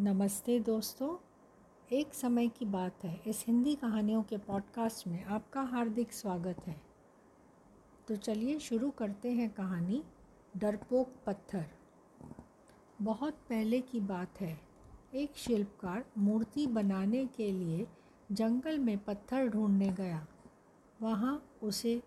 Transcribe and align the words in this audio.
नमस्ते 0.00 0.60
दोस्तों, 0.60 1.16
एक 1.92 2.14
समय 2.14 2.48
की 2.48 2.64
बात 2.64 3.04
है। 3.04 3.22
इस 3.26 3.44
हिंदी 3.46 3.74
कहानियों 3.74 4.22
के 4.22 4.36
पॉडकास्ट 4.36 5.06
में 5.08 5.24
आपका 5.24 5.62
हार्दिक 5.62 6.12
स्वागत 6.12 6.56
है। 6.66 6.80
तो 8.08 8.16
चलिए 8.16 8.58
शुरू 8.58 8.90
करते 8.90 9.32
हैं 9.32 9.50
कहानी, 9.50 10.02
डरपोक 10.56 11.08
पत्थर। 11.26 11.64
बहुत 13.02 13.34
पहले 13.48 13.80
की 13.80 14.00
बात 14.00 14.40
है, 14.40 14.60
एक 15.14 15.36
शिल्पकार 15.36 16.04
मूर्ति 16.18 16.66
बनाने 16.66 17.26
के 17.26 17.52
लिए 17.52 17.86
जंगल 18.32 18.78
में 18.78 18.98
पत्थर 18.98 19.48
ढूँढने 19.48 19.88
गया। 19.88 20.26
वहाँ 21.02 21.42
उसे 21.62 22.02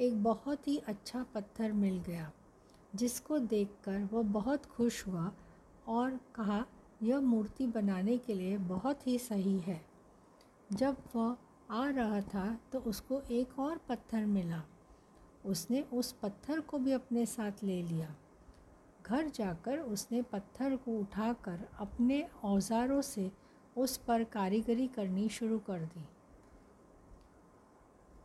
एक 0.00 0.22
बहुत 0.22 0.68
ही 0.68 0.78
अच्छा 0.78 1.22
पत्थर 1.34 1.72
मिल 1.72 1.98
गया, 1.98 2.32
जिसको 2.94 3.38
देखकर 3.38 4.08
वह 4.12 4.22
बहुत 4.22 4.66
खुश 4.66 5.06
हुआ 5.06 5.32
और 5.88 6.20
कहा 6.34 6.64
यह 7.02 7.20
मूर्ति 7.20 7.66
बनाने 7.66 8.18
के 8.18 8.34
लिए 8.34 8.58
बहुत 8.58 9.06
ही 9.06 9.18
सही 9.18 9.58
है। 9.58 9.80
जब 10.72 10.96
वह 11.16 11.36
आ 11.70 11.88
रहा 11.90 12.20
था 12.20 12.58
तो 12.72 12.78
उसको 12.80 13.20
एक 13.20 13.58
और 13.58 13.78
पत्थर 13.78 14.26
मिला। 14.26 14.62
उसने 15.46 15.82
उस 15.82 16.12
पत्थर 16.12 16.60
को 16.60 16.78
भी 16.78 16.92
अपने 16.92 17.26
साथ 17.26 17.64
ले 17.64 17.82
लिया। 17.82 18.14
घर 19.06 19.28
जाकर 19.28 19.78
उसने 19.78 20.22
पत्थर 20.22 20.76
को 20.76 20.98
उठाकर 20.98 21.68
अपने 21.78 22.28
औजारों 22.44 23.02
से 23.02 23.30
उस 23.76 23.96
पर 23.96 24.24
कारीगरी 24.24 24.86
करनी 24.88 25.28
शुरू 25.28 25.58
कर 25.58 25.84
दी। 25.84 26.04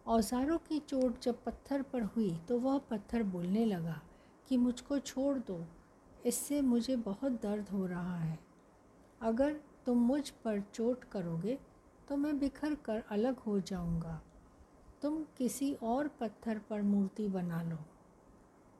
औजारों 0.08 0.58
की 0.58 0.80
चोट 0.80 1.20
जब 1.22 1.44
पत्थर 1.44 1.82
पर 1.82 2.04
हुई 2.04 2.36
तो 2.50 2.60
वह 2.60 2.78
पत्थर 2.78 3.24
बोलने 3.24 3.66
लगा 3.66 4.02
कि, 4.48 4.58
मुझको 4.58 5.00
छोड़ 5.00 5.38
दो, 5.38 5.66
इससे 6.26 6.62
मुझे 6.62 6.96
बहुत 6.96 7.32
दर्द 7.32 7.70
हो 7.70 7.86
रहा 7.86 8.18
है। 8.18 8.51
अगर 9.22 9.60
तुम 9.86 9.98
मुझ 9.98 10.30
पर 10.30 10.60
चोट 10.74 11.04
करोगे 11.04 11.58
तो 12.10 12.16
मैं 12.18 12.38
बिखर 12.40 12.76
कर 12.76 13.04
अलग 13.10 13.38
हो 13.38 13.60
जाऊँगा। 13.60 14.22
तुम 15.02 15.24
किसी 15.38 15.74
और 15.74 16.08
पत्थर 16.08 16.60
पर 16.60 16.82
मूर्ति 16.82 17.28
बना 17.28 17.62
लो। 17.62 17.78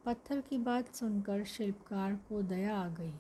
पत्थर 0.06 0.42
की 0.42 0.58
बात 0.58 0.94
सुनकर 0.96 1.44
शिल्पकार 1.44 2.16
को 2.30 2.42
दया 2.42 2.78
आ 2.78 2.88
गई। 2.90 3.14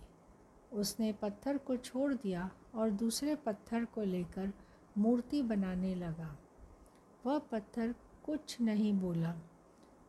उसने 0.73 1.11
पत्थर 1.13 1.58
को 1.58 1.78
छोड़ 1.78 2.13
दिया 2.13 2.50
और 2.75 2.89
दूसरे 2.89 3.35
पत्थर 3.35 3.85
को 3.85 4.03
लेकर 4.03 4.52
मूर्ति 4.97 5.41
बनाने 5.41 5.95
लगा। 5.95 6.35
वह 7.25 7.39
पत्थर 7.39 7.95
कुछ 8.25 8.61
नहीं 8.61 8.94
बोला। 8.94 9.33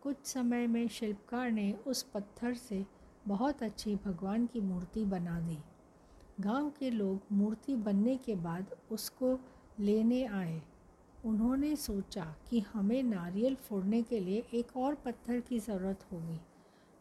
कुछ 0.02 0.16
समय 0.24 0.66
में 0.66 0.88
शिल्पकार 0.88 1.50
ने 1.50 1.72
उस 1.86 2.02
पत्थर 2.02 2.54
से 2.54 2.86
बहुत 3.28 3.62
अच्छी 3.62 3.96
भगवान 3.96 4.46
की 4.46 4.60
मूर्ति 4.60 5.04
बना 5.04 5.40
दी। 5.40 5.58
गाँव 6.40 6.70
के 6.70 6.90
लोग 6.90 7.20
मूर्ति 7.32 7.76
बनने 7.76 8.16
के 8.16 8.34
बाद 8.34 8.66
उसको 8.90 9.38
लेने 9.80 10.24
आए। 10.24 10.62
उन्होंने 11.24 11.76
सोचा 11.76 12.24
कि 12.50 12.60
हमें 12.60 13.02
नारियल 13.02 13.54
फोड़ने 13.54 14.02
के 14.02 14.20
लिए 14.20 14.44
एक 14.54 14.76
और 14.76 14.94
पत्थर 14.94 15.40
की 15.40 15.58
ज़रूरत 15.58 16.04
होगी। 16.12 16.40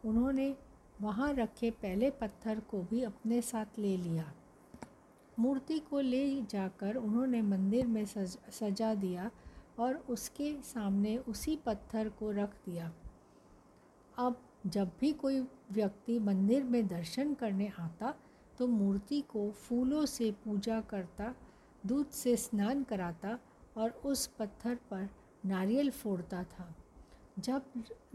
उन्होंने 0.09 0.56
वहाँ 1.02 1.34
रखे 1.34 1.72
पहले 1.72 2.09
पत्थर 2.09 2.59
को 2.59 2.82
भी 2.82 3.04
अपने 3.04 3.42
साथ 3.42 3.80
ले 3.80 3.98
लिया। 3.98 4.34
मूर्ति 5.40 5.80
को 5.80 6.00
ले 6.00 6.42
जाकर 6.42 6.96
उन्होंने 6.96 7.42
मंदिर 7.42 7.88
में 7.88 8.06
सज, 8.06 8.38
सजा 8.52 8.96
दिया 8.96 9.32
और 9.80 9.96
उसके 9.96 10.54
सामने 10.62 11.18
उसी 11.18 11.56
पत्थर 11.56 12.09
को 12.09 12.32
रख 12.32 12.56
दिया। 12.66 12.92
अब 14.18 14.42
जब 14.68 14.92
भी 15.00 15.14
कोई 15.14 15.40
व्यक्ति 15.72 16.20
मंदिर 16.20 16.64
में 16.64 16.88
दर्शन 16.88 17.34
करने 17.34 17.72
आता 17.80 18.14
तो 18.62 18.66
मूर्ति 18.67 19.20
को 19.22 19.50
फूलों 19.52 20.06
से 20.06 20.30
पूजा 20.44 20.80
करता, 20.81 21.34
दूध 21.84 22.09
से 22.09 22.36
स्नान 22.38 22.84
कराता 22.84 23.38
और 23.78 23.90
उस 24.06 24.26
पत्थर 24.40 24.76
पर 24.92 25.08
नारियल 25.45 25.90
फोड़ता 25.92 26.44
था। 26.44 26.68
जब 27.40 27.62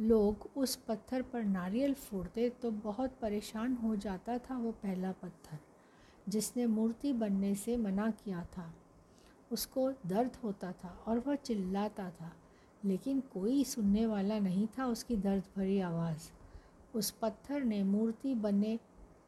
लोग 0.01 0.49
उस 0.57 0.77
पत्थर 0.89 1.23
पर 1.23 1.45
नारियल 1.45 1.95
फोड़ते 1.95 2.49
तो 2.63 2.71
बहुत 2.71 3.17
परेशान 3.23 3.75
हो 3.75 3.95
जाता 3.97 4.39
था 4.41 4.59
वो 4.59 4.73
पहला 4.73 5.13
पत्थर, 5.13 5.59
जिसने 6.29 6.67
मूर्ति 6.69 7.13
बनने 7.15 7.55
से 7.55 7.77
मना 7.77 8.11
किया 8.15 8.45
था। 8.57 8.73
उसको 9.51 9.91
दर्द 10.07 10.37
होता 10.45 10.73
था 10.75 10.97
और 11.07 11.25
वह 11.27 11.35
चिल्लाता 11.35 12.11
था, 12.11 12.33
लेकिन 12.85 13.21
कोई 13.33 13.65
सुनने 13.65 14.07
वाला 14.07 14.39
नहीं 14.39 14.67
था 14.79 14.87
उसकी 14.87 15.17
दर्द 15.17 15.45
भरी 15.57 15.81
आवाज़। 15.83 16.31
उस 16.95 17.11
पत्थर 17.13 17.65
ने 17.65 17.83
मूर्ति 17.85 18.35
बने 18.37 18.79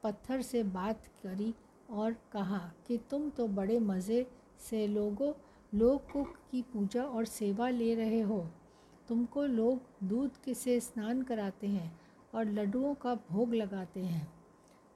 पत्थर 0.03 0.43
से 0.43 0.63
बात 0.63 1.07
करी 1.23 1.55
और 1.91 2.13
कहा 2.33 2.73
कि 2.87 2.99
तुम 3.11 3.31
तो 3.31 3.47
बड़े 3.49 3.79
मज़े 3.79 4.27
से 4.71 4.87
लोगों 4.87 5.33
लोग 5.75 6.11
को 6.13 6.23
की 6.51 6.63
पूजा 6.63 7.03
और 7.03 7.25
सेवा 7.25 7.69
ले 7.71 7.95
रहे 7.95 8.21
हो। 8.21 8.47
तुमको 9.09 9.45
लोग 9.45 9.81
दूध 10.05 10.37
के 10.45 10.55
से 10.55 10.81
स्नान 10.81 11.23
कराते 11.23 11.67
हैं 11.67 12.01
और 12.35 12.45
लड्डुओं 12.45 12.95
का 12.95 13.15
भोग 13.15 13.55
लगाते 13.55 14.01
हैं। 14.01 14.27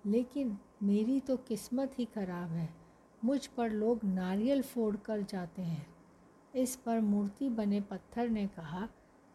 लेकिन 0.07 0.59
मेरी 0.83 1.21
तो 1.21 1.37
किस्मत 1.37 1.99
ही 1.99 2.05
खराब 2.05 2.51
है। 2.51 2.69
मुझ 3.25 3.47
पर 3.47 3.71
लोग 3.71 4.05
नारियल 4.05 4.63
फोड़ 4.63 4.97
कर 4.97 5.23
जाते 5.23 5.63
हैं। 5.63 5.87
इस 6.55 6.77
पर 6.77 7.01
मूर्ति 7.01 7.49
बने 7.49 7.81
पत्थर 7.81 8.29
ने 8.29 8.47
कहा 8.47 8.89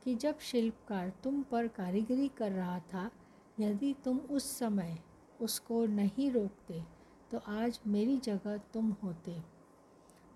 कि 0.03 0.15
जब 0.15 0.39
शिल्पकार 0.39 1.11
तुम 1.23 1.41
पर 1.43 1.67
कारीगरी 1.67 2.27
कर 2.27 2.51
रहा 2.51 2.79
था, 2.79 3.11
यदि 3.59 3.95
तुम 4.03 4.17
उस 4.17 4.57
समय 4.59 4.97
उसको 5.39 5.85
नहीं 5.85 6.31
रोकते 6.31 6.81
तो 7.31 7.37
आज 7.49 7.79
मेरी 7.87 8.17
जगह 8.17 8.57
तुम 8.73 8.91
होते। 9.03 9.35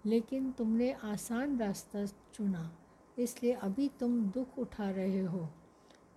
लेकिन 0.06 0.52
तुमने 0.52 0.92
आसान 0.94 1.58
रास्ता 1.60 2.06
चुना, 2.06 2.72
इसलिए 3.18 3.54
अभी 3.54 3.88
तुम 4.00 4.20
दुख 4.32 4.58
उठा 4.60 4.90
रहे 4.90 5.22
हो। 5.22 5.48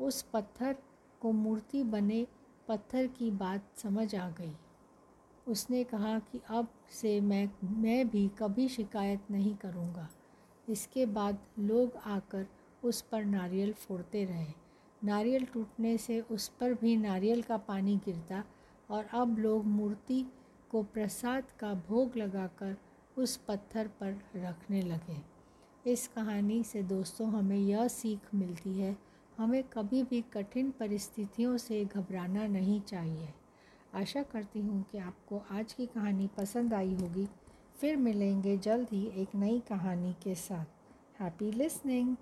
उस 0.00 0.22
पत्थर 0.22 0.76
को 1.20 1.32
मूर्ति 1.32 1.82
बने 1.84 2.26
पत्थर 2.68 3.06
की 3.08 3.30
बात 3.30 3.68
समझ 3.76 4.14
आ 4.14 4.28
गई। 4.30 4.52
उसने 5.46 5.82
कहा 5.84 6.18
कि 6.18 6.40
अब 6.48 6.68
से 6.92 7.20
मैं 7.20 7.48
मैं 7.78 8.08
भी 8.08 8.28
कभी 8.38 8.68
शिकायत 8.68 9.30
नहीं 9.30 9.54
करूँगा। 9.56 10.08
इसके 10.68 11.06
बाद 11.06 11.38
लोग 11.58 11.96
आकर 11.96 12.46
उस 12.84 13.00
पर 13.02 13.24
नारियल 13.24 13.72
फोड़ते 13.72 14.24
रहे। 14.24 14.46
नारियल 15.02 15.44
टूटने 15.44 15.96
से 15.98 16.20
उस 16.20 16.48
पर 16.50 16.74
भी 16.74 16.96
नारियल 16.96 17.42
का 17.42 17.56
पानी 17.58 17.96
गिरता 17.96 18.42
और 18.90 19.04
अब 19.04 19.38
लोग 19.38 19.66
मूर्ति 19.66 20.24
को 20.70 20.82
प्रसाद 20.82 21.44
का 21.58 21.74
भोग 21.74 22.16
लगाकर 22.16 22.76
उस 23.18 23.36
पत्थर 23.36 23.88
पर 23.88 24.22
रखने 24.36 24.82
लगे। 24.82 25.16
इस 25.92 26.08
कहानी 26.08 26.64
से 26.64 26.82
दोस्तों, 26.82 27.28
हमें 27.28 27.56
यह 27.56 27.88
सीख 27.88 28.34
मिलती 28.34 28.78
है, 28.78 28.96
हमें 29.38 29.62
कभी 29.62 30.02
भी 30.02 30.20
कठिन 30.20 30.70
परिस्थितियों 30.70 31.56
से 31.56 31.84
घबराना 31.84 32.46
नहीं 32.46 32.80
चाहिए। 32.80 33.28
आशा 33.94 34.22
करती 34.22 34.60
हूँ 34.60 34.84
कि 34.92 34.98
आपको 34.98 35.42
आज 35.50 35.72
की 35.72 35.86
कहानी 35.86 36.26
पसंद 36.26 36.74
आई 36.74 36.94
होगी। 36.94 37.28
फिर 37.80 37.96
मिलेंगे 37.96 38.56
जल्द 38.56 38.88
ही 38.92 39.06
एक 39.06 39.34
नई 39.34 39.60
कहानी 39.60 40.12
के 40.12 40.34
साथ। 40.34 40.64
Happy 41.20 41.50
listening 41.52 42.16